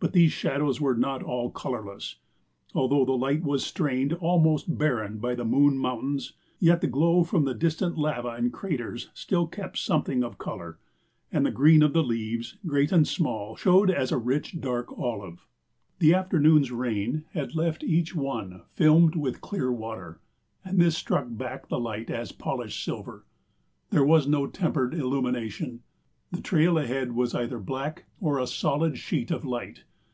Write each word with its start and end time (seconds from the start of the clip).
But 0.00 0.12
these 0.12 0.30
shadows 0.30 0.80
were 0.80 0.94
not 0.94 1.24
all 1.24 1.50
colorless. 1.50 2.20
Although 2.72 3.04
the 3.04 3.16
light 3.18 3.42
was 3.42 3.66
strained 3.66 4.12
almost 4.12 4.78
barren 4.78 5.18
by 5.18 5.34
the 5.34 5.44
moon 5.44 5.76
mountains, 5.76 6.34
yet 6.60 6.80
the 6.80 6.86
glow 6.86 7.24
from 7.24 7.46
the 7.46 7.52
distant 7.54 7.98
lava 7.98 8.28
and 8.28 8.52
craters 8.52 9.10
still 9.12 9.48
kept 9.48 9.76
something 9.76 10.22
of 10.22 10.38
color, 10.38 10.78
and 11.32 11.44
the 11.44 11.50
green 11.50 11.82
of 11.82 11.94
the 11.94 12.04
leaves, 12.04 12.58
great 12.64 12.92
and 12.92 13.08
small, 13.08 13.56
showed 13.56 13.90
as 13.90 14.12
a 14.12 14.18
rich 14.18 14.60
dark 14.60 14.96
olive. 14.96 15.48
The 15.98 16.14
afternoon's 16.14 16.70
rain 16.70 17.24
had 17.32 17.56
left 17.56 17.82
each 17.82 18.14
one 18.14 18.62
filmed 18.70 19.16
with 19.16 19.40
clear 19.40 19.72
water, 19.72 20.20
and 20.64 20.78
this 20.78 20.96
struck 20.96 21.26
back 21.28 21.66
the 21.68 21.80
light 21.80 22.08
as 22.08 22.30
polished 22.30 22.84
silver. 22.84 23.26
There 23.90 24.04
was 24.04 24.28
no 24.28 24.46
tempered 24.46 24.94
illumination. 24.94 25.80
The 26.30 26.40
trail 26.42 26.78
ahead 26.78 27.12
was 27.16 27.34
either 27.34 27.58
black, 27.58 28.04
or 28.20 28.38
a 28.38 28.46
solid 28.46 28.96
sheet 28.98 29.30
of 29.32 29.44
light. 29.46 29.82